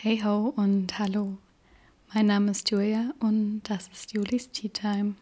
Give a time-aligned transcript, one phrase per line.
[0.00, 1.38] Hey ho und hallo.
[2.14, 5.16] Mein Name ist Julia und das ist Julis Tea Time.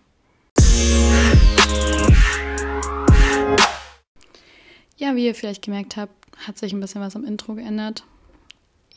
[4.99, 6.13] Ja, wie ihr vielleicht gemerkt habt,
[6.47, 8.05] hat sich ein bisschen was am Intro geändert.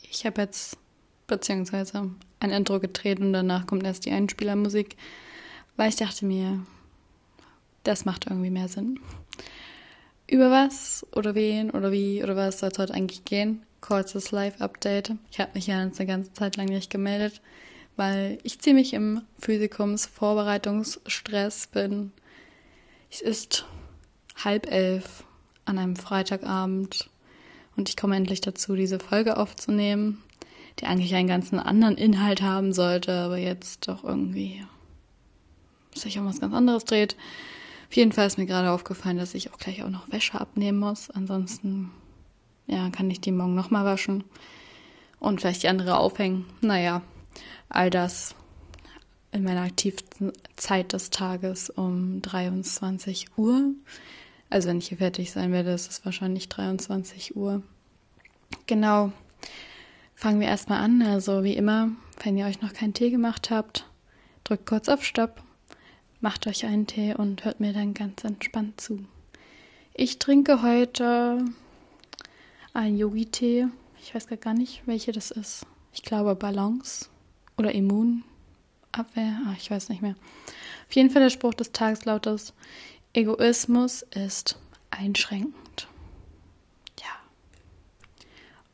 [0.02, 0.76] Ich habe jetzt
[1.26, 2.10] beziehungsweise
[2.40, 4.98] ein Intro gedreht und danach kommt erst die Einspielermusik,
[5.78, 6.60] weil ich dachte mir,
[7.84, 9.00] das macht irgendwie mehr Sinn.
[10.26, 13.62] Über was oder wen oder wie oder was soll es heute eigentlich gehen?
[13.80, 15.14] Kurzes Live-Update.
[15.30, 17.40] Ich habe mich ja eine ganze Zeit lang nicht gemeldet,
[17.96, 22.12] weil ich ziemlich im Physikums-Vorbereitungsstress bin.
[23.10, 23.66] Es ist
[24.36, 25.24] halb elf
[25.64, 27.10] an einem Freitagabend
[27.76, 30.22] und ich komme endlich dazu, diese Folge aufzunehmen,
[30.78, 34.64] die eigentlich einen ganzen anderen Inhalt haben sollte, aber jetzt doch irgendwie
[35.94, 37.16] sich um was ganz anderes dreht.
[37.88, 40.78] Auf jeden Fall ist mir gerade aufgefallen, dass ich auch gleich auch noch Wäsche abnehmen
[40.78, 41.10] muss.
[41.10, 41.90] Ansonsten,
[42.70, 44.24] ja, kann ich die morgen nochmal waschen
[45.18, 46.46] und vielleicht die andere aufhängen.
[46.60, 47.02] Naja,
[47.68, 48.34] all das
[49.32, 53.72] in meiner aktivsten Zeit des Tages um 23 Uhr.
[54.48, 57.62] Also wenn ich hier fertig sein werde, ist es wahrscheinlich 23 Uhr.
[58.66, 59.12] Genau.
[60.14, 61.02] Fangen wir erstmal an.
[61.02, 61.90] Also wie immer,
[62.22, 63.86] wenn ihr euch noch keinen Tee gemacht habt,
[64.44, 65.42] drückt kurz auf Stopp
[66.20, 69.04] macht euch einen Tee und hört mir dann ganz entspannt zu.
[69.94, 71.44] Ich trinke heute
[72.72, 73.66] einen Yogi-Tee.
[74.02, 75.66] Ich weiß gar nicht, welche das ist.
[75.92, 77.06] Ich glaube Balance
[77.58, 78.22] oder Immunabwehr.
[79.46, 80.14] Ah, ich weiß nicht mehr.
[80.88, 82.52] Auf jeden Fall der Spruch des Tages lautet:
[83.12, 84.58] Egoismus ist
[84.90, 85.60] einschränkend.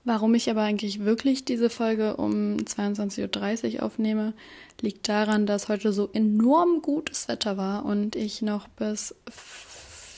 [0.07, 4.35] Warum ich aber eigentlich wirklich diese Folge um 22.30 Uhr aufnehme,
[4.81, 9.17] liegt daran, dass heute so enorm gutes Wetter war und ich noch bis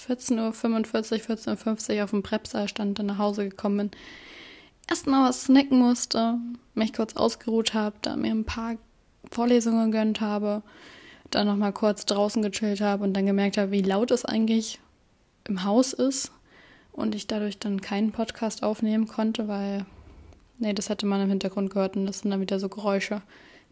[0.09, 3.91] 14.45 Uhr, 14.50 Uhr auf dem Prepsaal stand, dann nach Hause gekommen bin.
[4.89, 6.39] Erstmal was snacken musste,
[6.75, 8.77] mich kurz ausgeruht habe, da mir ein paar
[9.31, 10.63] Vorlesungen gegönnt habe,
[11.31, 14.81] dann nochmal kurz draußen gechillt habe und dann gemerkt habe, wie laut es eigentlich
[15.47, 16.33] im Haus ist
[16.93, 19.85] und ich dadurch dann keinen Podcast aufnehmen konnte, weil,
[20.59, 23.21] nee, das hätte man im Hintergrund gehört und das sind dann wieder so Geräusche,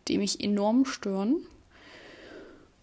[0.08, 1.36] die mich enorm stören.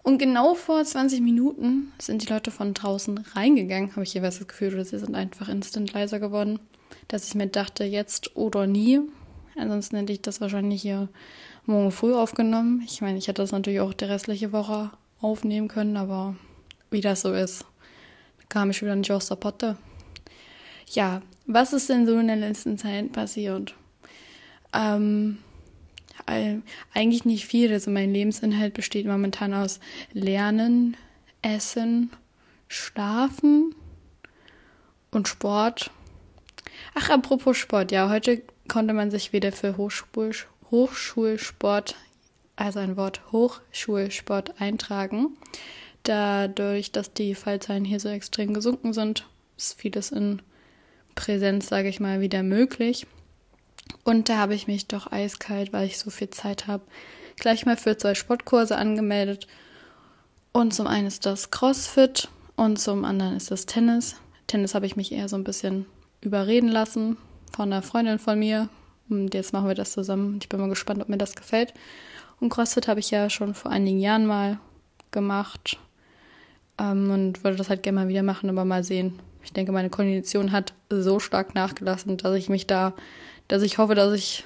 [0.04, 4.48] Und genau vor 20 Minuten sind die Leute von draußen reingegangen, habe ich jeweils das
[4.48, 6.60] Gefühl, oder sie sind einfach instant leiser geworden,
[7.08, 9.00] dass ich mir dachte, jetzt oder nie.
[9.56, 11.08] Ansonsten hätte ich das wahrscheinlich hier
[11.66, 12.84] morgen früh aufgenommen.
[12.86, 16.36] Ich meine, ich hätte das natürlich auch die restliche Woche aufnehmen können, aber
[16.92, 17.66] wie das so ist,
[18.50, 19.78] kam ich wieder nicht aus der Potte.
[20.92, 23.74] Ja, was ist denn so in der letzten Zeit passiert?
[24.74, 25.38] Ähm,
[26.26, 27.72] eigentlich nicht viel.
[27.72, 29.80] Also mein Lebensinhalt besteht momentan aus
[30.14, 30.98] Lernen,
[31.42, 32.12] Essen,
[32.68, 33.76] Schlafen
[35.12, 35.92] und Sport.
[36.96, 40.34] Ach, apropos Sport, ja, heute konnte man sich wieder für Hochschul
[40.72, 41.96] Hochschulsport,
[42.56, 45.38] also ein Wort Hochschulsport eintragen.
[46.02, 50.42] Dadurch, dass die Fallzahlen hier so extrem gesunken sind, ist vieles in
[51.14, 53.06] Präsenz, sage ich mal, wieder möglich.
[54.04, 56.84] Und da habe ich mich doch eiskalt, weil ich so viel Zeit habe,
[57.38, 59.48] gleich mal für zwei Sportkurse angemeldet.
[60.52, 64.16] Und zum einen ist das CrossFit und zum anderen ist das Tennis.
[64.48, 65.86] Tennis habe ich mich eher so ein bisschen
[66.22, 67.18] überreden lassen
[67.56, 68.70] von einer Freundin von mir.
[69.10, 70.40] Und jetzt machen wir das zusammen.
[70.42, 71.74] Ich bin mal gespannt, ob mir das gefällt.
[72.40, 74.60] Und CrossFit habe ich ja schon vor einigen Jahren mal
[75.12, 75.78] gemacht.
[76.78, 79.90] Ähm, und würde das halt gerne mal wieder machen, aber mal sehen, ich denke, meine
[79.90, 82.94] Kondition hat so stark nachgelassen, dass ich mich da,
[83.48, 84.44] dass ich hoffe, dass ich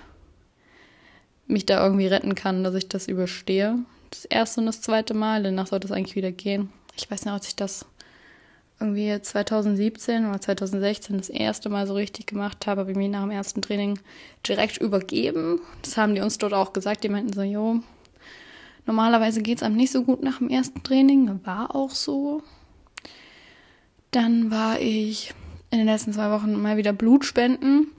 [1.47, 3.79] mich da irgendwie retten kann, dass ich das überstehe.
[4.09, 6.69] Das erste und das zweite Mal, danach sollte es eigentlich wieder gehen.
[6.95, 7.85] Ich weiß nicht, ob ich das
[8.79, 13.21] irgendwie 2017 oder 2016 das erste Mal so richtig gemacht habe, habe ich mich nach
[13.21, 13.99] dem ersten Training
[14.47, 15.59] direkt übergeben.
[15.81, 17.03] Das haben die uns dort auch gesagt.
[17.03, 17.79] Die meinten so, jo,
[18.85, 21.39] normalerweise geht es einem nicht so gut nach dem ersten Training.
[21.43, 22.43] War auch so.
[24.11, 25.33] Dann war ich
[25.71, 27.91] in den letzten zwei Wochen mal wieder Blutspenden.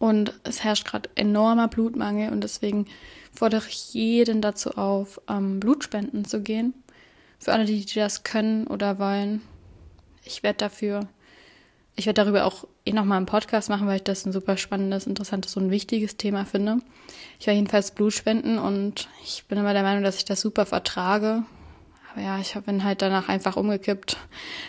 [0.00, 2.86] Und es herrscht gerade enormer Blutmangel und deswegen
[3.32, 6.72] fordere ich jeden dazu auf, ähm, Blutspenden zu gehen.
[7.38, 9.42] Für alle, die, die das können oder wollen.
[10.24, 11.06] Ich werde dafür,
[11.96, 15.06] ich werde darüber auch eh nochmal einen Podcast machen, weil ich das ein super spannendes,
[15.06, 16.78] interessantes und wichtiges Thema finde.
[17.38, 21.44] Ich werde jedenfalls Blutspenden und ich bin immer der Meinung, dass ich das super vertrage.
[22.14, 24.16] Aber ja, ich bin halt danach einfach umgekippt.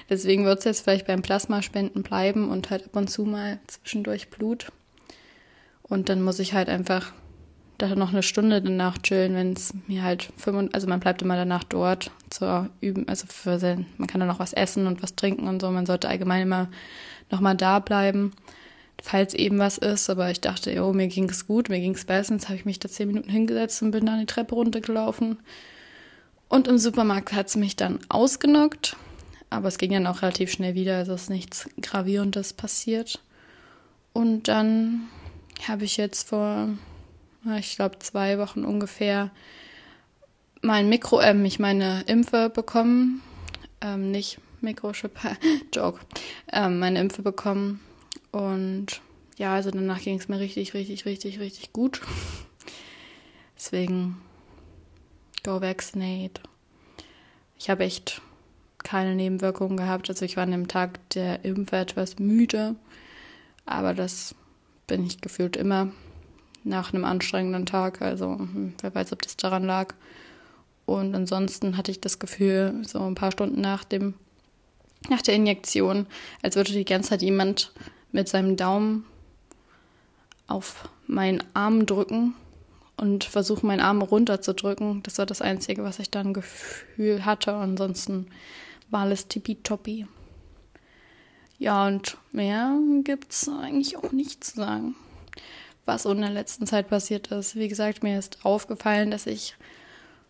[0.10, 4.30] Deswegen wird es jetzt vielleicht beim Plasmaspenden bleiben und halt ab und zu mal zwischendurch
[4.30, 4.74] Blut.
[5.92, 7.12] Und dann muss ich halt einfach
[7.78, 11.36] da noch eine Stunde danach chillen, wenn es mir halt fünf, also man bleibt immer
[11.36, 15.18] danach dort zur üben, also für sein, man kann dann noch was essen und was
[15.18, 15.70] trinken und so.
[15.70, 16.70] Man sollte allgemein immer
[17.30, 18.32] noch mal da bleiben.
[19.04, 20.10] falls eben was ist.
[20.10, 22.46] Aber ich dachte, jo, mir ging es gut, mir ging es bestens.
[22.46, 25.40] Habe ich mich da zehn Minuten hingesetzt und bin dann die Treppe runtergelaufen.
[26.48, 28.96] Und im Supermarkt hat es mich dann ausgenockt.
[29.50, 33.20] Aber es ging dann auch relativ schnell wieder, also ist nichts Gravierendes passiert.
[34.14, 35.10] Und dann
[35.68, 36.70] habe ich jetzt vor,
[37.58, 39.32] ich glaube, zwei Wochen ungefähr
[40.62, 43.22] mein Mikro, äh, mich meine Impfe bekommen.
[43.82, 45.20] Ähm, nicht Mikrochip,
[45.74, 46.00] Joke.
[46.52, 47.80] Ähm, meine Impfe bekommen.
[48.32, 49.02] Und
[49.38, 52.02] ja, also danach ging es mir richtig, richtig, richtig, richtig gut.
[53.56, 54.22] Deswegen,
[55.44, 56.42] go vaccinate.
[57.58, 58.22] Ich habe echt
[58.80, 60.10] keine Nebenwirkungen gehabt.
[60.10, 62.76] Also ich war an dem Tag der Impfe etwas müde.
[63.66, 64.36] Aber das
[64.92, 65.88] bin ich gefühlt immer
[66.66, 68.02] nach einem anstrengenden Tag.
[68.02, 69.94] Also hm, wer weiß, ob das daran lag.
[70.86, 74.16] Und ansonsten hatte ich das Gefühl, so ein paar Stunden nach dem,
[75.08, 76.08] nach der Injektion,
[76.42, 77.72] als würde die ganze Zeit jemand
[78.12, 79.06] mit seinem Daumen
[80.48, 82.34] auf meinen Arm drücken
[82.98, 85.04] und versuchen, meinen Arm runterzudrücken.
[85.04, 87.54] Das war das Einzige, was ich dann Gefühl hatte.
[87.54, 88.28] Ansonsten
[88.90, 90.06] war alles tippitoppi.
[91.62, 94.96] Ja, und mehr gibt es eigentlich auch nicht zu sagen,
[95.86, 97.56] was in der letzten Zeit passiert ist.
[97.56, 99.56] Wie gesagt, mir ist aufgefallen, dass ich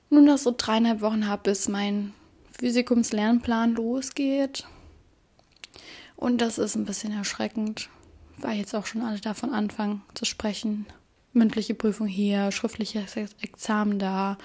[0.10, 2.14] nur noch so dreieinhalb Wochen habe, bis mein
[2.60, 4.66] Physikumslernplan losgeht.
[6.18, 7.88] Und das ist ein bisschen erschreckend,
[8.36, 10.86] weil jetzt auch schon alle davon anfangen zu sprechen.
[11.34, 14.38] Mündliche Prüfung hier, schriftliches Examen da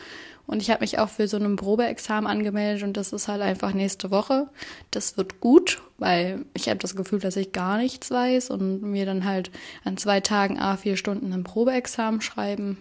[0.46, 3.72] und ich habe mich auch für so ein Probeexamen angemeldet und das ist halt einfach
[3.72, 4.48] nächste Woche.
[4.92, 9.06] Das wird gut, weil ich habe das Gefühl, dass ich gar nichts weiß und mir
[9.06, 9.50] dann halt
[9.84, 12.78] an zwei Tagen a vier Stunden ein Probeexamen schreiben.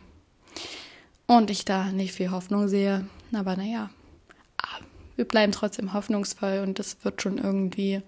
[1.25, 3.07] Und ich da nicht viel Hoffnung sehe.
[3.33, 3.89] Aber naja,
[5.15, 8.03] wir bleiben trotzdem hoffnungsvoll und das wird schon irgendwie.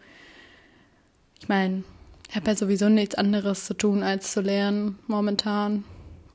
[1.39, 1.83] Ich meine,
[2.29, 5.83] ich habe ja sowieso nichts anderes zu tun, als zu lernen momentan.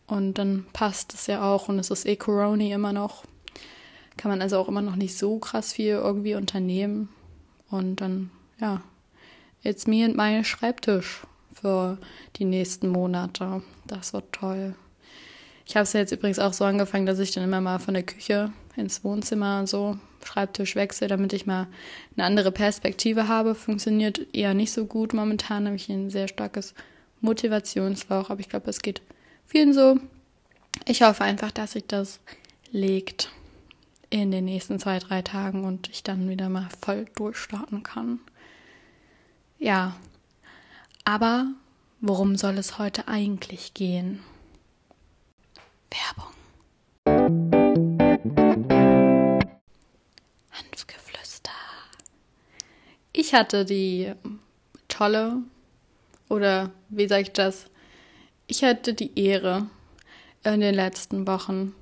[0.07, 3.25] Und dann passt es ja auch und es ist eh Corona immer noch.
[4.17, 7.09] Kann man also auch immer noch nicht so krass viel irgendwie unternehmen.
[7.71, 8.31] Und dann,
[8.61, 8.83] ja,
[9.63, 11.23] it's me and my Schreibtisch
[11.55, 11.99] für
[12.37, 13.63] die nächsten Monate.
[13.87, 14.75] Das wird toll.
[15.67, 17.95] Ich habe es ja jetzt übrigens auch so angefangen, dass ich dann immer mal von
[17.95, 21.67] der Küche ins Wohnzimmer so Schreibtisch wechsle, damit ich mal
[22.17, 23.55] eine andere Perspektive habe.
[23.55, 25.67] Funktioniert eher nicht so gut momentan.
[25.67, 26.75] Habe ich ein sehr starkes
[27.21, 29.03] Motivationsloch, aber ich glaube, es geht
[29.47, 29.99] vielen so.
[30.87, 32.21] Ich hoffe einfach, dass sich das
[32.71, 33.31] legt
[34.11, 38.21] in den nächsten zwei, drei Tagen und ich dann wieder mal voll durchstarten kann.
[39.59, 39.97] Ja,
[41.05, 41.47] aber
[42.01, 44.21] worum soll es heute eigentlich gehen?
[45.91, 46.42] Werbung.
[53.13, 54.13] Ich hatte die
[54.89, 55.39] tolle,
[56.29, 57.67] oder wie sage ich das,
[58.47, 59.67] ich hatte die Ehre,
[60.45, 61.75] in den letzten Wochen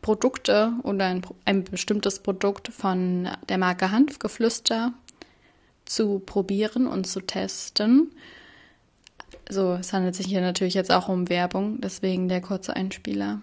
[0.00, 4.92] Produkte oder ein, ein bestimmtes Produkt von der Marke Hanfgeflüster
[5.84, 8.12] zu probieren und zu testen.
[9.48, 13.40] So, es handelt sich hier natürlich jetzt auch um Werbung, deswegen der kurze Einspieler.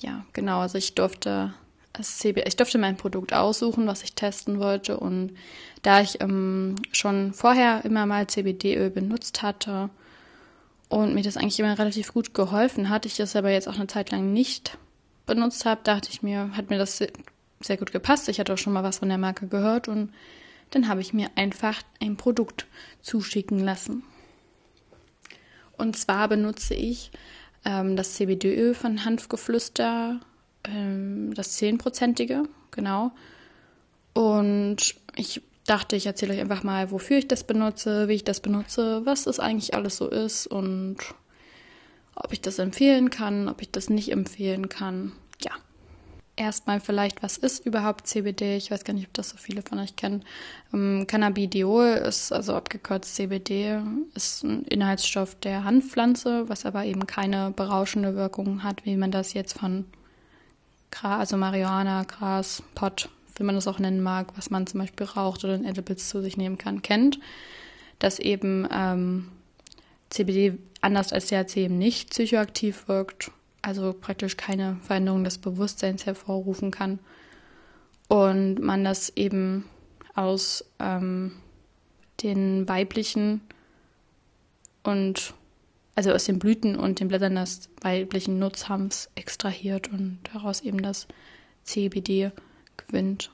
[0.00, 1.54] Ja, genau, also ich durfte
[1.98, 4.98] ich durfte mein Produkt aussuchen, was ich testen wollte.
[4.98, 5.36] Und
[5.82, 9.90] da ich ähm, schon vorher immer mal CBD-Öl benutzt hatte
[10.88, 13.86] und mir das eigentlich immer relativ gut geholfen hat, ich das aber jetzt auch eine
[13.86, 14.76] Zeit lang nicht
[15.26, 17.02] benutzt habe, dachte ich mir, hat mir das
[17.60, 18.28] sehr gut gepasst.
[18.28, 20.12] Ich hatte auch schon mal was von der Marke gehört und
[20.70, 22.66] dann habe ich mir einfach ein Produkt
[23.00, 24.02] zuschicken lassen.
[25.76, 27.10] Und zwar benutze ich
[27.64, 30.20] ähm, das CBD-Öl von Hanfgeflüster,
[30.68, 33.12] ähm, das 10%ige, genau.
[34.14, 38.40] Und ich dachte, ich erzähle euch einfach mal, wofür ich das benutze, wie ich das
[38.40, 40.96] benutze, was das eigentlich alles so ist und
[42.14, 45.12] ob ich das empfehlen kann, ob ich das nicht empfehlen kann.
[45.42, 45.52] Ja.
[46.36, 48.56] Erstmal vielleicht, was ist überhaupt CBD?
[48.56, 50.24] Ich weiß gar nicht, ob das so viele von euch kennen.
[50.72, 53.80] Ähm, Cannabidiol ist also abgekürzt CBD,
[54.14, 59.32] ist ein Inhaltsstoff der Hanfpflanze, was aber eben keine berauschende Wirkung hat, wie man das
[59.32, 59.84] jetzt von
[60.94, 65.06] Gras, also Marihuana, Gras, Pot, wie man das auch nennen mag, was man zum Beispiel
[65.06, 67.18] raucht oder in Edibles zu sich nehmen kann, kennt,
[67.98, 69.28] dass eben ähm,
[70.10, 73.30] CBD anders als THC eben nicht psychoaktiv wirkt,
[73.62, 77.00] also praktisch keine Veränderung des Bewusstseins hervorrufen kann.
[78.08, 79.64] Und man das eben
[80.14, 81.32] aus ähm,
[82.22, 83.40] den weiblichen
[84.84, 85.34] und
[85.94, 91.06] also aus den Blüten und den Blättern des weiblichen Nutzhanfs extrahiert und daraus eben das
[91.64, 92.32] CBD
[92.76, 93.30] gewinnt.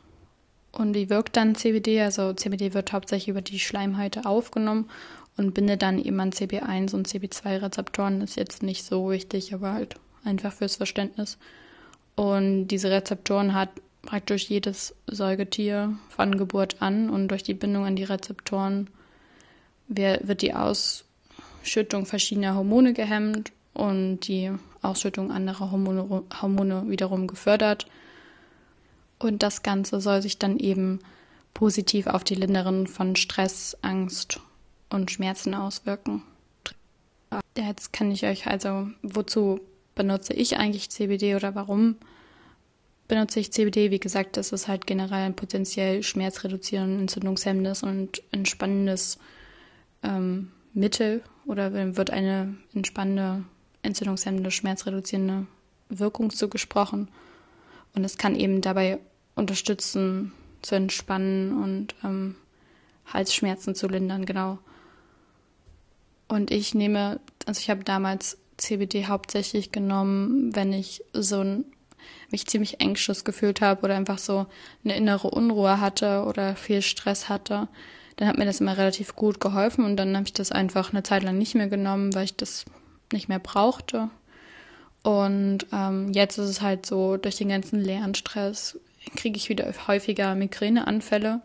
[0.73, 2.03] Und wie wirkt dann CBD?
[2.03, 4.89] Also CBD wird hauptsächlich über die Schleimhäute aufgenommen
[5.37, 8.21] und binde dann eben an CB1 und CB2 Rezeptoren.
[8.21, 11.39] Ist jetzt nicht so wichtig, aber halt einfach fürs Verständnis.
[12.15, 13.71] Und diese Rezeptoren hat
[14.03, 18.89] praktisch jedes Säugetier von Geburt an und durch die Bindung an die Rezeptoren
[19.89, 20.55] wird die
[21.61, 24.51] Ausschüttung verschiedener Hormone gehemmt und die
[24.83, 27.87] Ausschüttung anderer Hormone, Hormone wiederum gefördert.
[29.19, 31.01] Und das Ganze soll sich dann eben
[31.55, 34.41] positiv auf die Linderung von Stress, Angst
[34.89, 36.23] und Schmerzen auswirken.
[37.57, 39.61] Jetzt kann ich euch also, wozu
[39.95, 41.97] benutze ich eigentlich CBD oder warum
[43.07, 43.91] benutze ich CBD?
[43.91, 49.19] Wie gesagt, das ist halt generell ein potenziell schmerzreduzierendes, entzündungshemmendes und entspannendes
[50.03, 53.45] ähm, Mittel oder wird eine entspannende,
[53.83, 55.47] entzündungshemmende, schmerzreduzierende
[55.89, 57.09] Wirkung zugesprochen.
[57.95, 58.99] Und es kann eben dabei
[59.35, 62.37] unterstützen, zu entspannen und ähm,
[63.07, 64.59] Halsschmerzen zu lindern, genau.
[66.29, 71.65] Und ich nehme, also ich habe damals CBD hauptsächlich genommen, wenn ich so ein
[72.31, 74.47] mich ziemlich anxious gefühlt habe oder einfach so
[74.85, 77.69] eine innere Unruhe hatte oder viel Stress hatte,
[78.21, 81.03] dann hat mir das immer relativ gut geholfen und dann habe ich das einfach eine
[81.03, 82.67] Zeit lang nicht mehr genommen, weil ich das
[83.15, 84.11] nicht mehr brauchte.
[85.03, 88.79] Und ähm, jetzt ist es halt so, durch den ganzen Lernstress
[89.17, 91.41] kriege ich wieder häufiger Migräneanfälle.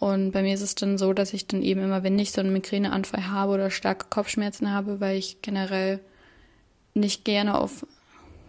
[0.00, 2.40] Und bei mir ist es dann so, dass ich dann eben immer, wenn ich so
[2.40, 6.00] einen Migräneanfall habe oder starke Kopfschmerzen habe, weil ich generell
[6.94, 7.86] nicht gerne auf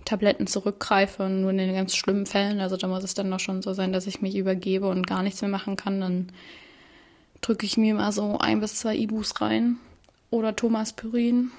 [0.06, 2.62] Tabletten zurückgreife, nur in den ganz schlimmen Fällen.
[2.62, 5.22] Also da muss es dann noch schon so sein, dass ich mich übergebe und gar
[5.22, 6.02] nichts mehr machen kann.
[6.02, 6.30] Dann
[7.44, 9.78] drücke ich mir mal so ein bis zwei Ibus rein
[10.32, 11.52] oder Thomas Pyrin.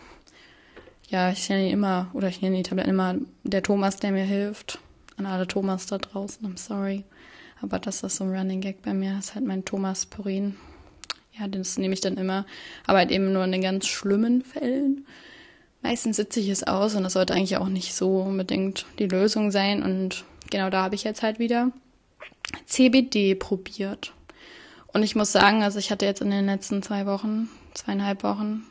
[1.09, 3.15] Ja, ich nenne ihn immer, oder ich nenne die Tabletten immer
[3.45, 4.79] der Thomas, der mir hilft.
[5.17, 7.05] An alle Thomas da draußen, I'm sorry.
[7.61, 10.57] Aber das ist so ein Running Gag bei mir, das ist halt mein Thomas Pyrin.
[11.39, 12.47] Ja, das nehme ich dann immer,
[12.87, 15.07] aber halt eben nur in den ganz schlimmen Fällen
[15.85, 19.53] meistens sitze ich es aus und das sollte eigentlich auch nicht so unbedingt die Lösung
[19.53, 19.83] sein.
[19.83, 21.71] Und genau da habe ich jetzt halt wieder
[22.67, 24.13] CBD probiert.
[24.95, 28.63] Und ich muss sagen, also ich hatte jetzt in den letzten zwei Wochen, zweieinhalb Wochen,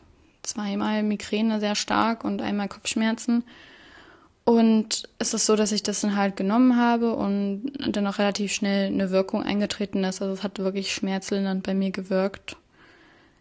[0.41, 3.43] zweimal Migräne sehr stark und einmal Kopfschmerzen.
[4.45, 8.53] Und es ist so, dass ich das dann halt genommen habe und dann auch relativ
[8.53, 10.21] schnell eine Wirkung eingetreten ist.
[10.21, 12.55] Also es hat wirklich schmerzlindernd bei mir gewirkt.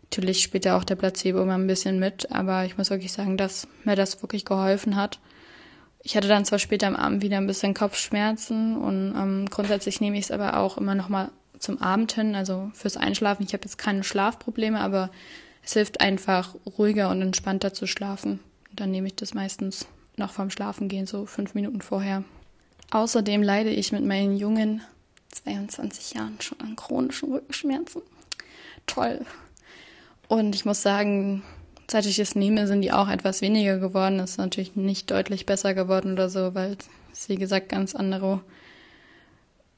[0.04, 3.36] Natürlich spielt ja auch der Placebo immer ein bisschen mit, aber ich muss wirklich sagen,
[3.36, 5.20] dass mir das wirklich geholfen hat.
[6.02, 10.18] Ich hatte dann zwar später am Abend wieder ein bisschen Kopfschmerzen und ähm, grundsätzlich nehme
[10.18, 11.30] ich es aber auch immer noch mal
[11.62, 13.44] zum Abend hin, also fürs Einschlafen.
[13.46, 15.10] Ich habe jetzt keine Schlafprobleme, aber
[15.64, 18.40] es hilft einfach ruhiger und entspannter zu schlafen.
[18.70, 22.24] Und dann nehme ich das meistens noch vorm Schlafengehen, so fünf Minuten vorher.
[22.90, 24.82] Außerdem leide ich mit meinen jungen
[25.30, 28.02] 22 Jahren schon an chronischen Rückenschmerzen.
[28.86, 29.24] Toll.
[30.28, 31.42] Und ich muss sagen,
[31.88, 34.18] seit ich es nehme, sind die auch etwas weniger geworden.
[34.18, 36.76] Das ist natürlich nicht deutlich besser geworden oder so, weil
[37.12, 38.40] es, wie gesagt, ganz andere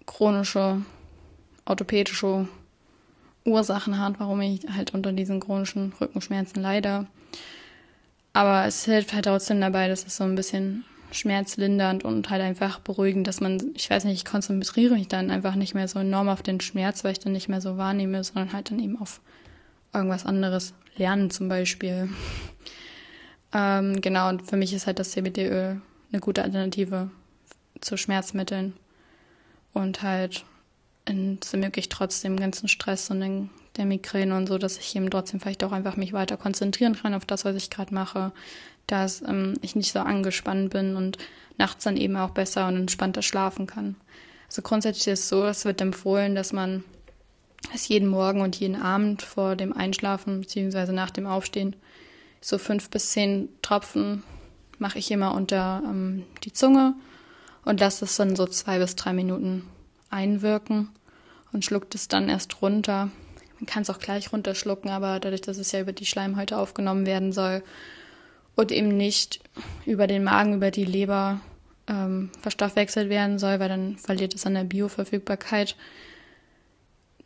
[0.06, 0.82] chronische,
[1.66, 2.48] orthopädische
[3.44, 7.06] Ursachen hat, warum ich halt unter diesen chronischen Rückenschmerzen leide.
[8.32, 12.80] Aber es hilft halt trotzdem dabei, dass es so ein bisschen schmerzlindernd und halt einfach
[12.80, 16.28] beruhigend, dass man, ich weiß nicht, ich konzentriere mich dann einfach nicht mehr so enorm
[16.28, 19.20] auf den Schmerz, weil ich dann nicht mehr so wahrnehme, sondern halt dann eben auf
[19.92, 22.08] irgendwas anderes lernen zum Beispiel.
[23.52, 25.80] Ähm, genau, und für mich ist halt das CBD-Öl
[26.10, 27.10] eine gute Alternative
[27.80, 28.74] zu Schmerzmitteln
[29.72, 30.44] und halt
[31.06, 35.40] es ermöglicht trotzdem ganzen Stress und den, der Migräne und so, dass ich eben trotzdem
[35.40, 38.32] vielleicht auch einfach mich weiter konzentrieren kann auf das, was ich gerade mache,
[38.86, 41.18] dass ähm, ich nicht so angespannt bin und
[41.58, 43.96] nachts dann eben auch besser und entspannter schlafen kann.
[44.48, 46.84] Also grundsätzlich ist es so, es wird empfohlen, dass man
[47.74, 50.92] es jeden Morgen und jeden Abend vor dem Einschlafen bzw.
[50.92, 51.76] nach dem Aufstehen
[52.40, 54.22] so fünf bis zehn Tropfen
[54.78, 56.94] mache ich immer unter ähm, die Zunge
[57.64, 59.64] und lasse es dann so zwei bis drei Minuten
[60.14, 60.88] einwirken
[61.52, 63.10] und schluckt es dann erst runter.
[63.58, 67.06] Man kann es auch gleich runterschlucken, aber dadurch, dass es ja über die Schleimhäute aufgenommen
[67.06, 67.62] werden soll
[68.54, 69.40] und eben nicht
[69.84, 71.40] über den Magen, über die Leber
[71.86, 75.76] ähm, verstoffwechselt werden soll, weil dann verliert es an der Bioverfügbarkeit,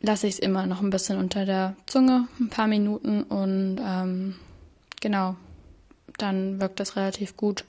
[0.01, 4.35] lasse ich es immer noch ein bisschen unter der Zunge, ein paar Minuten und ähm,
[5.01, 5.35] genau,
[6.17, 7.65] dann wirkt das relativ gut.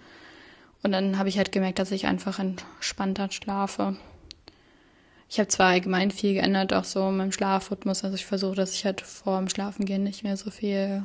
[0.82, 3.96] Und dann habe ich halt gemerkt, dass ich einfach entspannter schlafe.
[5.32, 8.02] Ich habe zwar allgemein viel geändert, auch so in meinem Schlafrhythmus.
[8.02, 11.04] Also ich versuche, dass ich halt vor dem Schlafengehen nicht mehr so viel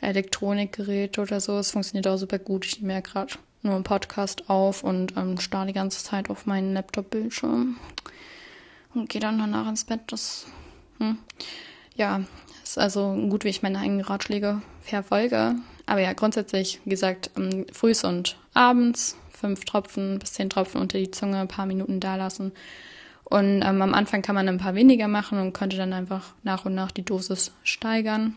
[0.00, 1.58] Elektronikgerät oder so.
[1.58, 2.64] Es funktioniert auch super gut.
[2.64, 6.46] Ich nehme ja gerade nur einen Podcast auf und ähm, starre die ganze Zeit auf
[6.46, 7.78] meinen Laptop-Bildschirm
[8.94, 10.02] und gehe dann danach ins Bett.
[10.06, 10.46] Das,
[10.98, 11.18] hm.
[11.96, 12.20] ja,
[12.62, 15.56] ist also gut, wie ich meine eigenen Ratschläge verfolge.
[15.86, 20.98] Aber ja, grundsätzlich, wie gesagt, ähm, frühs und abends fünf Tropfen bis zehn Tropfen unter
[20.98, 22.52] die Zunge, ein paar Minuten da lassen.
[23.32, 26.66] Und ähm, am Anfang kann man ein paar weniger machen und könnte dann einfach nach
[26.66, 28.34] und nach die Dosis steigern.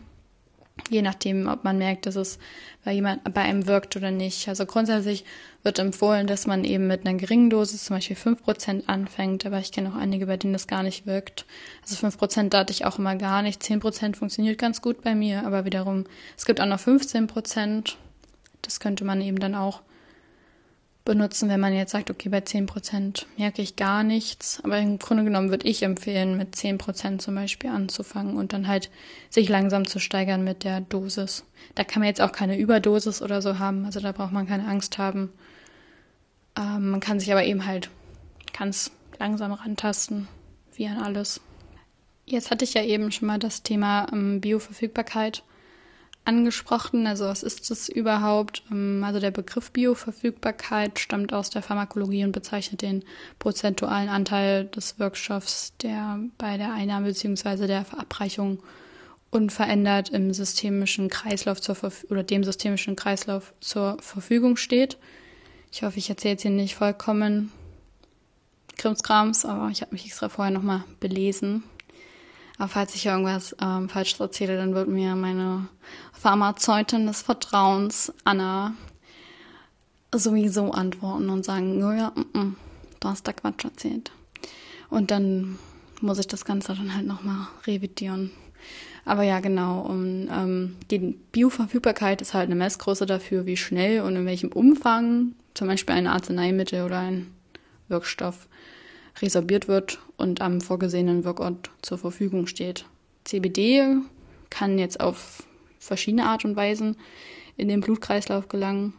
[0.88, 2.38] Je nachdem, ob man merkt, dass es
[2.82, 4.48] bei jemand bei einem wirkt oder nicht.
[4.48, 5.26] Also grundsätzlich
[5.62, 9.70] wird empfohlen, dass man eben mit einer geringen Dosis, zum Beispiel 5% anfängt, aber ich
[9.70, 11.44] kenne auch einige, bei denen das gar nicht wirkt.
[11.82, 13.60] Also 5% da hatte ich auch immer gar nicht.
[13.60, 16.04] 10% funktioniert ganz gut bei mir, aber wiederum,
[16.38, 17.96] es gibt auch noch 15%.
[18.62, 19.82] Das könnte man eben dann auch
[21.06, 24.60] benutzen, wenn man jetzt sagt, okay, bei 10% merke ich gar nichts.
[24.62, 28.90] Aber im Grunde genommen würde ich empfehlen, mit 10% zum Beispiel anzufangen und dann halt
[29.30, 31.44] sich langsam zu steigern mit der Dosis.
[31.74, 34.68] Da kann man jetzt auch keine Überdosis oder so haben, also da braucht man keine
[34.68, 35.32] Angst haben.
[36.58, 37.88] Ähm, man kann sich aber eben halt
[38.52, 40.28] ganz langsam rantasten,
[40.74, 41.40] wie an alles.
[42.26, 45.42] Jetzt hatte ich ja eben schon mal das Thema ähm, Bioverfügbarkeit
[46.26, 47.06] angesprochen.
[47.06, 48.62] Also was ist das überhaupt?
[48.70, 53.04] Ähm, also der Begriff Bioverfügbarkeit stammt aus der Pharmakologie und bezeichnet den
[53.38, 57.66] prozentualen Anteil des Wirkstoffs, der bei der Einnahme bzw.
[57.66, 58.62] der Verabreichung
[59.30, 64.98] unverändert im systemischen Kreislauf zur Verf oder dem systemischen Kreislauf zur Verfügung steht.
[65.72, 67.52] Ich hoffe, ich erzähle jetzt hier nicht vollkommen
[68.78, 71.64] Krimskrams, aber ich habe mich extra vorher nochmal belesen.
[72.58, 75.68] Aber falls ich irgendwas ähm, falsch erzähle, dann wird mir meine
[76.12, 78.74] Pharmazeutin des Vertrauens, Anna,
[80.14, 82.56] sowieso antworten und sagen, oh ja, mm, mm,
[83.00, 84.10] du hast da Quatsch erzählt.
[84.88, 85.58] Und dann
[86.00, 88.30] muss ich das Ganze dann halt nochmal revidieren.
[89.04, 89.80] Aber ja, genau.
[89.80, 90.98] Und ähm, die
[91.32, 96.06] Bioverfügbarkeit ist halt eine Messgröße dafür, wie schnell und in welchem Umfang zum Beispiel ein
[96.06, 97.32] Arzneimittel oder ein
[97.88, 98.48] Wirkstoff
[99.20, 102.84] resorbiert wird und am vorgesehenen Wirkort zur Verfügung steht.
[103.24, 103.96] CBD
[104.50, 105.44] kann jetzt auf
[105.78, 106.96] verschiedene Art und Weisen
[107.56, 108.94] in den Blutkreislauf gelangen.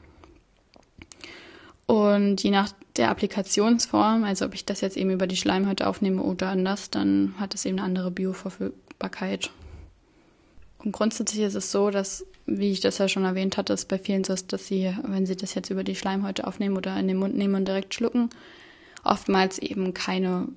[1.85, 6.21] Und je nach der Applikationsform, also ob ich das jetzt eben über die Schleimhäute aufnehme
[6.21, 9.51] oder anders, dann hat es eben eine andere Bioverfügbarkeit.
[10.79, 13.97] Und grundsätzlich ist es so, dass, wie ich das ja schon erwähnt hatte, es bei
[13.97, 17.07] vielen so ist, dass sie, wenn sie das jetzt über die Schleimhäute aufnehmen oder in
[17.07, 18.29] den Mund nehmen und direkt schlucken,
[19.07, 20.47] oftmals eben keine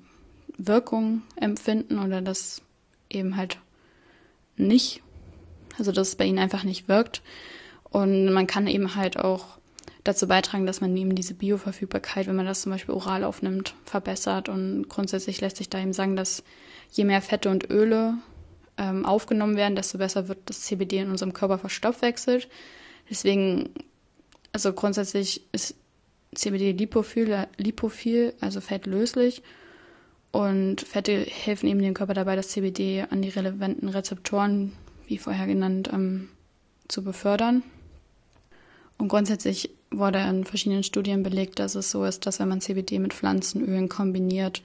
[0.57, 2.61] Wirkung empfinden oder das
[3.09, 3.57] eben halt
[4.57, 5.01] nicht,
[5.77, 7.21] also dass es bei ihnen einfach nicht wirkt.
[7.83, 9.57] Und man kann eben halt auch
[10.03, 14.49] dazu beitragen, dass man eben diese Bioverfügbarkeit, wenn man das zum Beispiel oral aufnimmt, verbessert.
[14.49, 16.43] Und grundsätzlich lässt sich da eben sagen, dass
[16.91, 18.15] je mehr Fette und Öle
[18.77, 22.49] ähm, aufgenommen werden, desto besser wird das CBD in unserem Körper verstoffwechselt.
[23.09, 23.69] Deswegen,
[24.53, 25.75] also grundsätzlich ist
[26.35, 29.41] CBD lipophil, lipophil, also fettlöslich.
[30.31, 34.71] Und Fette helfen eben dem Körper dabei, das CBD an die relevanten Rezeptoren,
[35.07, 36.29] wie vorher genannt, ähm,
[36.87, 37.63] zu befördern.
[38.97, 42.99] Und grundsätzlich wurde in verschiedenen Studien belegt, dass es so ist, dass wenn man CBD
[42.99, 44.61] mit Pflanzenölen kombiniert,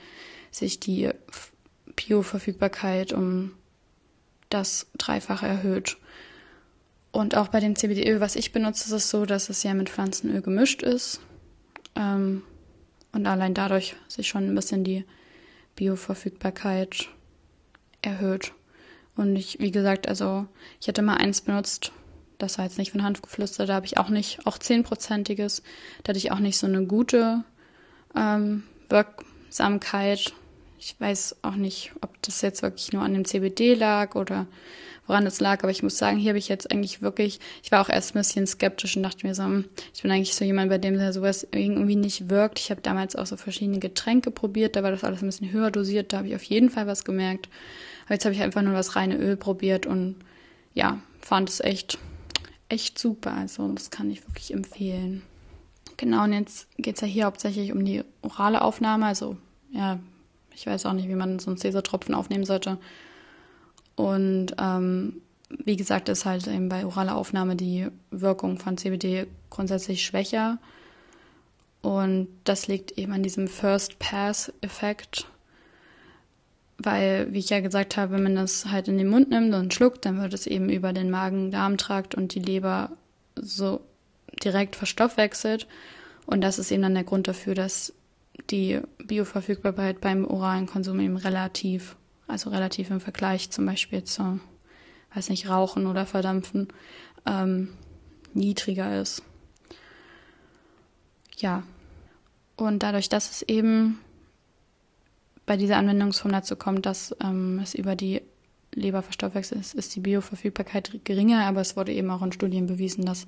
[0.53, 1.11] sich die
[1.97, 3.53] Bioverfügbarkeit um
[4.49, 5.97] das Dreifache erhöht.
[7.11, 9.89] Und auch bei dem CBD-Öl, was ich benutze, ist es so, dass es ja mit
[9.89, 11.21] Pflanzenöl gemischt ist.
[11.97, 12.43] Ähm,
[13.13, 15.05] und allein dadurch sich schon ein bisschen die
[15.75, 17.09] Bioverfügbarkeit
[18.03, 18.53] erhöht.
[19.17, 20.47] Und ich, wie gesagt, also
[20.81, 21.93] ich hätte mal eins benutzt,
[22.39, 25.63] das war jetzt nicht von Hand geflüstert, da habe ich auch nicht, auch zehnprozentiges,
[26.03, 27.45] da hatte ich auch nicht so eine gute
[28.15, 30.35] ähm, Wirksamkeit.
[30.79, 34.47] Ich weiß auch nicht, ob das jetzt wirklich nur an dem CBD lag oder
[35.07, 35.63] woran es lag.
[35.63, 38.21] Aber ich muss sagen, hier habe ich jetzt eigentlich wirklich, ich war auch erst ein
[38.21, 39.65] bisschen skeptisch und dachte mir so, hm,
[39.95, 42.59] ich bin eigentlich so jemand, bei dem sowas irgendwie nicht wirkt.
[42.59, 45.71] Ich habe damals auch so verschiedene Getränke probiert, da war das alles ein bisschen höher
[45.71, 47.49] dosiert, da habe ich auf jeden Fall was gemerkt.
[48.07, 50.17] Aber jetzt habe ich einfach nur das reine Öl probiert und
[50.75, 51.99] ja, fand es echt,
[52.69, 53.33] echt super.
[53.33, 55.23] Also das kann ich wirklich empfehlen.
[55.97, 59.07] Genau, und jetzt geht es ja hier hauptsächlich um die orale Aufnahme.
[59.07, 59.37] Also,
[59.73, 59.99] ja,
[60.55, 62.79] ich weiß auch nicht, wie man so einen Cäsartropfen aufnehmen sollte.
[63.97, 70.05] Und ähm, wie gesagt, ist halt eben bei oraler Aufnahme die Wirkung von CBD grundsätzlich
[70.05, 70.59] schwächer.
[71.83, 75.27] Und das liegt eben an diesem First-Pass-Effekt.
[76.79, 79.73] Weil, wie ich ja gesagt habe, wenn man das halt in den Mund nimmt und
[79.73, 82.91] schluckt, dann wird es eben über den Magen-Darm-Trakt und die Leber
[83.35, 83.81] so
[84.45, 85.67] direkt verstoffwechselt.
[86.27, 87.95] Und das ist eben dann der Grund dafür, dass
[88.51, 91.97] die Bioverfügbarkeit beim oralen Konsum eben relativ
[92.27, 94.41] also relativ im Vergleich zum Beispiel zu,
[95.15, 96.69] weiß nicht, Rauchen oder Verdampfen,
[97.27, 97.69] ähm,
[98.35, 99.23] niedriger ist.
[101.37, 101.63] Ja.
[102.57, 103.99] Und dadurch, dass es eben
[105.45, 108.23] bei dieser Anwendungsform dazu kommt, dass ähm, es über die
[108.75, 113.05] Leber verstoffwechselt ist, ist die Bioverfügbarkeit geringer, aber es wurde eben auch in Studien bewiesen,
[113.05, 113.27] dass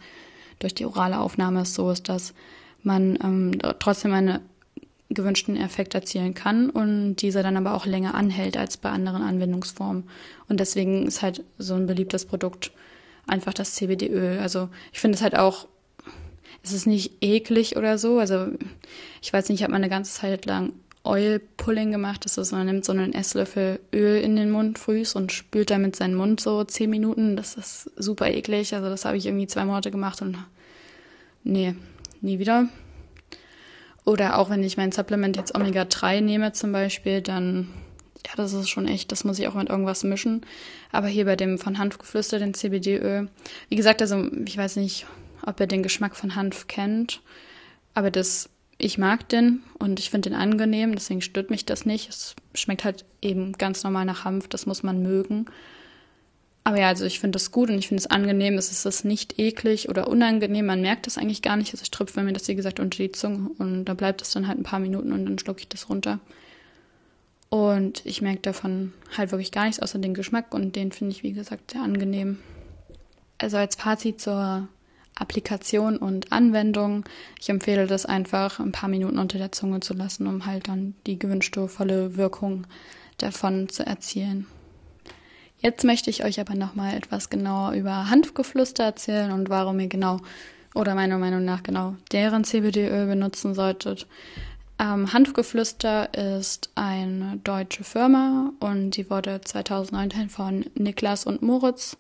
[0.58, 2.34] durch die orale Aufnahme es so ist, dass
[2.82, 4.40] man ähm, trotzdem einen
[5.10, 10.04] gewünschten Effekt erzielen kann und dieser dann aber auch länger anhält als bei anderen Anwendungsformen.
[10.48, 12.72] Und deswegen ist halt so ein beliebtes Produkt
[13.26, 14.38] einfach das CBD-Öl.
[14.38, 15.66] Also ich finde es halt auch,
[16.62, 18.18] es ist nicht eklig oder so.
[18.18, 18.48] Also
[19.22, 20.72] ich weiß nicht, ich habe mal eine ganze Zeit lang
[21.04, 22.26] Oil Pulling gemacht.
[22.26, 25.96] Das ist, man nimmt so einen Esslöffel Öl in den Mund frühs und spült damit
[25.96, 27.36] seinen Mund so zehn Minuten.
[27.36, 28.74] Das ist super eklig.
[28.74, 30.36] Also das habe ich irgendwie zwei Monate gemacht und
[31.44, 31.74] nee,
[32.20, 32.68] nie wieder.
[34.08, 37.68] Oder auch wenn ich mein Supplement jetzt Omega-3 nehme zum Beispiel, dann,
[38.26, 40.46] ja, das ist schon echt, das muss ich auch mit irgendwas mischen.
[40.90, 43.28] Aber hier bei dem von Hanfgeflüster, den CBD-Öl,
[43.68, 45.04] wie gesagt, also ich weiß nicht,
[45.44, 47.20] ob ihr den Geschmack von Hanf kennt,
[47.92, 52.08] aber das, ich mag den und ich finde den angenehm, deswegen stört mich das nicht.
[52.08, 55.50] Es schmeckt halt eben ganz normal nach Hanf, das muss man mögen.
[56.64, 58.54] Aber ja, also ich finde das gut und ich finde es angenehm.
[58.58, 60.66] Es ist das nicht eklig oder unangenehm.
[60.66, 61.72] Man merkt das eigentlich gar nicht.
[61.72, 64.48] Also ich tröpfe mir das, wie gesagt, unter die Zunge und da bleibt es dann
[64.48, 66.20] halt ein paar Minuten und dann schlucke ich das runter.
[67.48, 71.22] Und ich merke davon halt wirklich gar nichts außer den Geschmack und den finde ich,
[71.22, 72.38] wie gesagt, sehr angenehm.
[73.38, 74.68] Also als Fazit zur
[75.14, 77.04] Applikation und Anwendung.
[77.40, 80.94] Ich empfehle das einfach ein paar Minuten unter der Zunge zu lassen, um halt dann
[81.06, 82.66] die gewünschte volle Wirkung
[83.16, 84.46] davon zu erzielen.
[85.60, 90.18] Jetzt möchte ich euch aber nochmal etwas genauer über Hanfgeflüster erzählen und warum ihr genau
[90.74, 94.06] oder meiner Meinung nach genau deren CBD-Öl benutzen solltet.
[94.78, 101.96] Ähm, Hanfgeflüster ist eine deutsche Firma und die wurde 2019 von Niklas und Moritz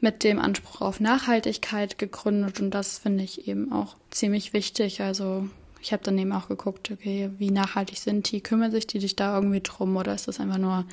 [0.00, 5.00] mit dem Anspruch auf Nachhaltigkeit gegründet und das finde ich eben auch ziemlich wichtig.
[5.02, 5.48] Also
[5.80, 9.14] ich habe dann eben auch geguckt, okay, wie nachhaltig sind die, kümmern sich die sich
[9.14, 10.84] da irgendwie drum oder ist das einfach nur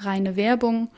[0.00, 0.90] reine Werbung?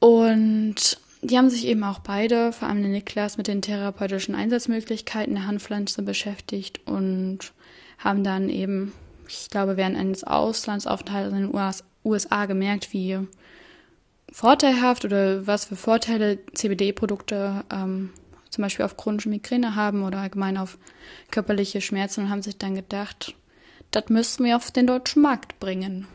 [0.00, 5.34] Und die haben sich eben auch beide, vor allem der Niklas, mit den therapeutischen Einsatzmöglichkeiten
[5.34, 7.52] der Handpflanze beschäftigt und
[7.98, 8.92] haben dann eben,
[9.28, 13.18] ich glaube, während eines Auslandsaufenthalts in den USA gemerkt, wie
[14.32, 18.10] vorteilhaft oder was für Vorteile CBD-Produkte ähm,
[18.48, 20.78] zum Beispiel auf chronische Migräne haben oder allgemein auf
[21.30, 23.34] körperliche Schmerzen und haben sich dann gedacht,
[23.90, 26.06] das müssen wir auf den deutschen Markt bringen.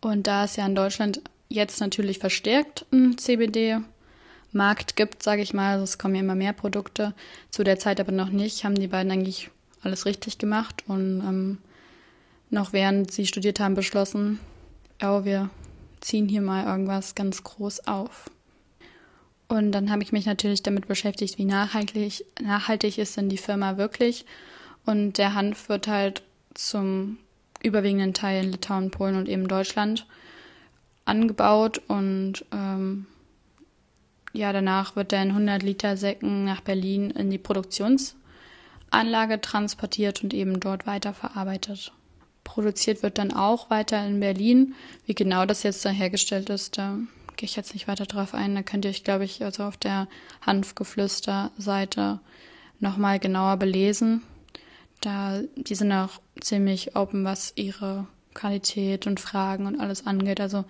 [0.00, 5.72] Und da es ja in Deutschland jetzt natürlich verstärkt einen CBD-Markt gibt, sage ich mal.
[5.72, 7.12] Also es kommen ja immer mehr Produkte.
[7.50, 8.64] Zu der Zeit aber noch nicht.
[8.64, 9.50] Haben die beiden eigentlich
[9.82, 11.58] alles richtig gemacht und ähm,
[12.50, 14.38] noch während sie studiert haben beschlossen,
[15.00, 15.50] ja, wir
[16.00, 18.30] ziehen hier mal irgendwas ganz groß auf.
[19.48, 23.76] Und dann habe ich mich natürlich damit beschäftigt, wie nachhaltig, nachhaltig ist denn die Firma
[23.78, 24.24] wirklich.
[24.86, 26.22] Und der Hanf wird halt
[26.54, 27.18] zum
[27.62, 30.06] überwiegenden Teil in Litauen, Polen und eben Deutschland
[31.10, 33.06] angebaut und ähm,
[34.32, 40.32] ja, danach wird er in 100 Liter Säcken nach Berlin in die Produktionsanlage transportiert und
[40.32, 41.92] eben dort weiterverarbeitet.
[42.44, 44.74] Produziert wird dann auch weiter in Berlin.
[45.04, 46.96] Wie genau das jetzt da hergestellt ist, da
[47.36, 48.54] gehe ich jetzt nicht weiter drauf ein.
[48.54, 50.06] Da könnt ihr euch, glaube ich, also auf der
[50.42, 52.20] Hanfgeflüster-Seite
[52.78, 54.22] nochmal genauer belesen.
[55.00, 60.40] Da, die sind auch ziemlich open, was ihre Qualität und Fragen und alles angeht.
[60.40, 60.64] Also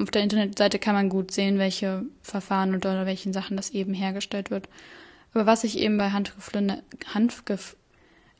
[0.00, 4.50] auf der Internetseite kann man gut sehen, welche Verfahren oder welchen Sachen das eben hergestellt
[4.50, 4.68] wird.
[5.32, 6.82] Aber was ich eben bei Hanfgeflüster,
[7.14, 7.76] Hanfgef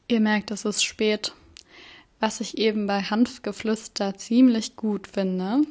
[0.09, 1.33] ihr merkt, es ist spät,
[2.18, 5.62] was ich eben bei Hanfgeflüster ziemlich gut finde,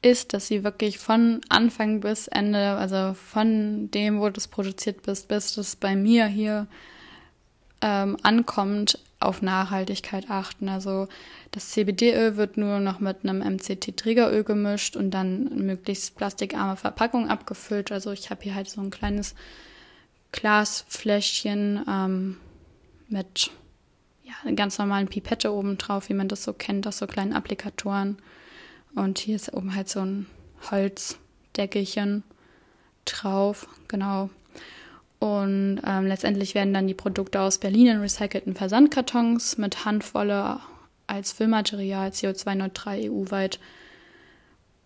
[0.00, 5.02] ist, dass sie wirklich von Anfang bis Ende, also von dem, wo du es produziert
[5.02, 6.68] bist, bis das bei mir hier
[7.80, 10.68] ähm, ankommt, auf Nachhaltigkeit achten.
[10.68, 11.08] Also
[11.50, 17.90] das CBD-Öl wird nur noch mit einem MCT-Trägeröl gemischt und dann möglichst plastikarme Verpackung abgefüllt.
[17.90, 19.34] Also ich habe hier halt so ein kleines
[20.32, 22.36] Glasfläschchen ähm,
[23.08, 23.50] mit
[24.22, 28.18] ja, ganz normalen Pipette oben drauf, wie man das so kennt, aus so kleinen Applikatoren.
[28.94, 30.26] Und hier ist oben halt so ein
[30.70, 32.22] Holzdeckelchen
[33.04, 34.30] drauf, genau.
[35.18, 40.60] Und ähm, letztendlich werden dann die Produkte aus Berlin in recycelten Versandkartons mit Handwolle
[41.08, 43.58] als Füllmaterial CO2-neutral EU-weit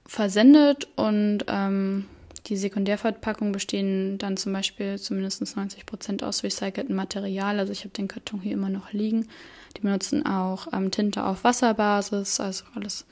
[0.07, 2.07] versendet und ähm,
[2.47, 7.59] die Sekundärverpackungen bestehen dann zum Beispiel zu mindestens 90 Prozent aus recyceltem Material.
[7.59, 9.29] Also ich habe den Karton hier immer noch liegen.
[9.77, 13.07] Die benutzen auch ähm, Tinte auf Wasserbasis, also alles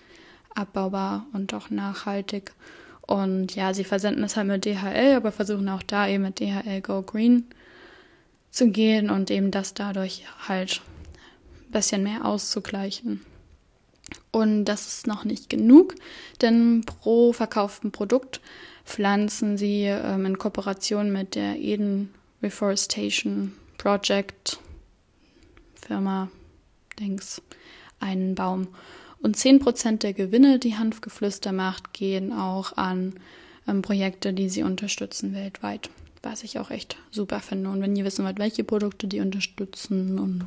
[0.54, 2.52] abbaubar und auch nachhaltig.
[3.10, 6.80] Und ja, sie versenden es halt mit DHL, aber versuchen auch da eben mit DHL
[6.80, 7.44] Go Green
[8.52, 10.80] zu gehen und eben das dadurch halt
[11.66, 13.26] ein bisschen mehr auszugleichen.
[14.30, 15.96] Und das ist noch nicht genug,
[16.40, 18.40] denn pro verkauften Produkt
[18.84, 24.60] pflanzen sie ähm, in Kooperation mit der Eden Reforestation Project
[25.74, 26.30] Firma
[27.00, 27.42] Dings
[27.98, 28.68] einen Baum.
[29.22, 33.14] Und 10% der Gewinne, die Hanfgeflüster macht, gehen auch an
[33.68, 35.90] ähm, Projekte, die sie unterstützen weltweit.
[36.22, 37.70] Was ich auch echt super finde.
[37.70, 40.46] Und wenn ihr wissen wollt, welche Produkte die unterstützen und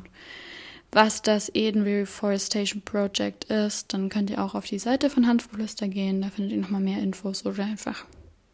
[0.92, 5.88] was das Eden Reforestation Project ist, dann könnt ihr auch auf die Seite von Hanfgeflüster
[5.88, 6.22] gehen.
[6.22, 8.04] Da findet ihr nochmal mehr Infos oder einfach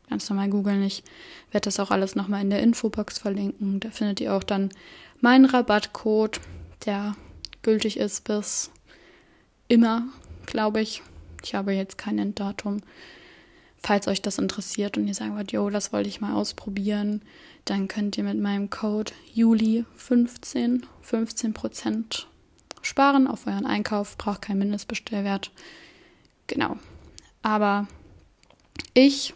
[0.09, 0.83] ganz normal googeln.
[0.83, 1.05] Ich
[1.51, 3.81] werde das auch alles nochmal in der Infobox verlinken.
[3.81, 4.71] Da findet ihr auch dann
[5.21, 6.41] meinen Rabattcode,
[6.87, 7.15] der
[7.63, 8.71] gültig ist bis
[9.71, 10.09] immer,
[10.47, 11.03] glaube ich.
[11.43, 12.83] Ich habe jetzt kein Enddatum.
[13.83, 17.23] Falls euch das interessiert und ihr sagen wollt, yo, das wollte ich mal ausprobieren,
[17.65, 22.27] dann könnt ihr mit meinem Code Juli15 15%
[22.83, 25.51] sparen auf euren Einkauf, braucht keinen Mindestbestellwert.
[26.47, 26.77] Genau.
[27.43, 27.87] Aber
[28.93, 29.33] ich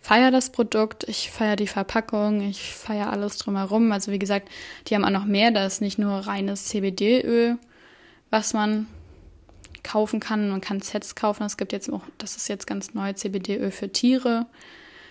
[0.00, 3.90] feiere das Produkt, ich feiere die Verpackung, ich feiere alles drumherum.
[3.90, 4.50] Also wie gesagt,
[4.86, 5.50] die haben auch noch mehr.
[5.50, 7.58] Da ist nicht nur reines CBD-Öl,
[8.30, 8.86] was man
[9.86, 10.50] kaufen kann.
[10.50, 11.44] Man kann Sets kaufen.
[11.44, 14.46] Es gibt jetzt auch, das ist jetzt ganz neu, CBD-Öl für Tiere.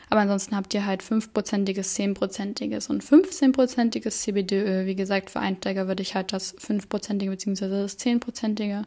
[0.09, 4.85] Aber ansonsten habt ihr halt 5%iges, 10%iges und 15%iges CBD-Öl.
[4.85, 7.69] Wie gesagt, für Einsteiger würde ich halt das 5%ige bzw.
[7.69, 8.83] das 10%ige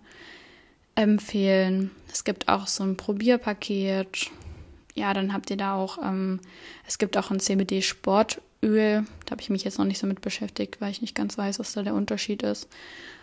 [0.94, 1.90] empfehlen.
[2.12, 4.31] Es gibt auch so ein Probierpaket
[4.98, 6.40] ja, dann habt ihr da auch, ähm,
[6.87, 9.05] es gibt auch ein CBD-Sportöl.
[9.24, 11.61] Da habe ich mich jetzt noch nicht so mit beschäftigt, weil ich nicht ganz weiß,
[11.61, 12.68] was da der Unterschied ist.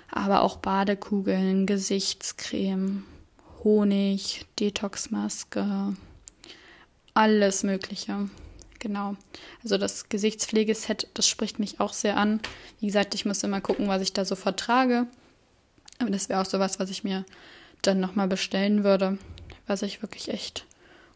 [0.10, 3.04] Aber auch Badekugeln, Gesichtscreme,
[3.64, 5.96] Honig, Detoxmaske,
[7.14, 8.30] alles Mögliche.
[8.80, 9.16] Genau.
[9.64, 12.40] Also das Gesichtspflegeset, das spricht mich auch sehr an.
[12.80, 15.08] Wie gesagt, ich muss immer gucken, was ich da so vertrage.
[15.98, 17.26] Aber das wäre auch sowas, was ich mir
[17.82, 19.18] dann nochmal bestellen würde,
[19.66, 20.66] was ich wirklich echt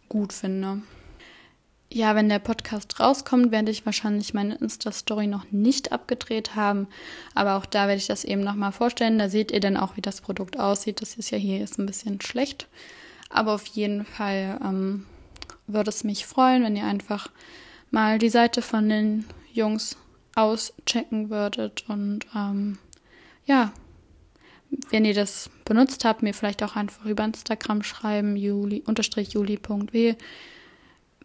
[0.07, 0.81] gut finde.
[1.91, 6.87] Ja, wenn der Podcast rauskommt, werde ich wahrscheinlich meine Insta-Story noch nicht abgedreht haben.
[7.33, 9.17] Aber auch da werde ich das eben nochmal vorstellen.
[9.17, 11.01] Da seht ihr dann auch, wie das Produkt aussieht.
[11.01, 12.67] Das ist ja hier jetzt ein bisschen schlecht.
[13.29, 15.07] Aber auf jeden Fall ähm,
[15.65, 17.31] würde es mich freuen, wenn ihr einfach
[17.89, 19.97] mal die Seite von den Jungs
[20.35, 21.85] auschecken würdet.
[21.89, 22.77] Und ähm,
[23.45, 23.73] ja,
[24.91, 30.15] wenn ihr das benutzt habt, mir vielleicht auch einfach über Instagram schreiben, juli, unterstrich juli.w,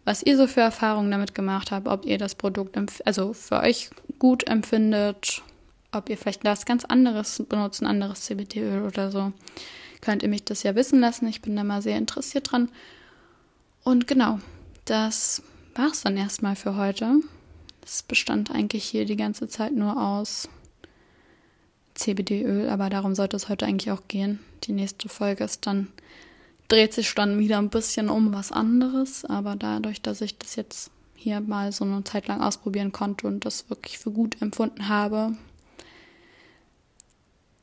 [0.05, 3.89] was ihr so für Erfahrungen damit gemacht habt, ob ihr das Produkt also für euch
[4.19, 5.41] gut empfindet,
[5.91, 9.33] ob ihr vielleicht was ganz anderes benutzt, ein anderes CBD-Öl oder so.
[10.01, 11.27] Könnt ihr mich das ja wissen lassen.
[11.27, 12.69] Ich bin da mal sehr interessiert dran.
[13.83, 14.39] Und genau,
[14.85, 15.41] das
[15.73, 17.19] war es dann erstmal für heute.
[17.83, 20.49] Es bestand eigentlich hier die ganze Zeit nur aus
[21.95, 24.39] CBD-Öl, aber darum sollte es heute eigentlich auch gehen.
[24.65, 25.87] Die nächste Folge ist dann,
[26.67, 30.91] dreht sich dann wieder ein bisschen um was anderes, aber dadurch, dass ich das jetzt
[31.15, 35.35] hier mal so eine Zeit lang ausprobieren konnte und das wirklich für gut empfunden habe,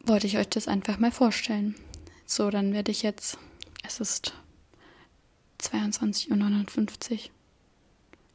[0.05, 1.75] wollte ich euch das einfach mal vorstellen.
[2.27, 3.39] So, dann werde ich jetzt,
[3.85, 4.35] es ist
[5.61, 7.19] 22.59 Uhr.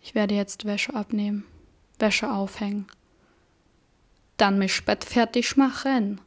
[0.01, 1.43] Ich werde jetzt Wäsche abnehmen,
[1.99, 2.87] Wäsche aufhängen
[4.37, 6.21] dann mich Bett fertig machen,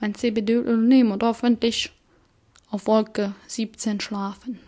[0.00, 1.92] mein CBD-Öl nehmen und hoffentlich
[2.74, 4.58] auf Wolke 17 schlafen.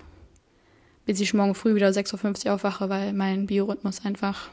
[1.04, 4.48] Bis ich morgen früh wieder 6.50 Uhr aufwache, weil mein Biorhythmus einfach.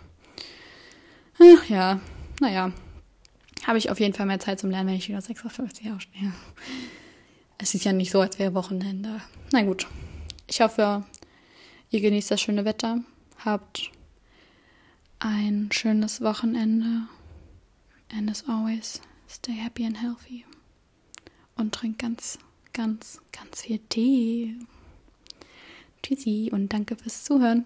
[1.39, 2.00] Ach ja,
[2.42, 2.72] naja.
[3.66, 6.34] Habe ich auf jeden Fall mehr Zeit zum Lernen, wenn ich wieder 6.50 Uhr aufstehe.
[7.60, 9.22] Es ist ja nicht so, als wäre Wochenende.
[9.52, 9.88] Na gut.
[10.48, 11.04] Ich hoffe,
[11.92, 13.02] ihr genießt das schöne Wetter,
[13.46, 13.92] habt
[15.20, 17.08] ein schönes Wochenende
[18.16, 20.46] And as always, stay happy and healthy.
[21.56, 22.38] Und trink ganz,
[22.73, 24.55] ganz, ganz viel Tee.
[26.01, 27.65] Tschüssi und danke fürs Zuhören.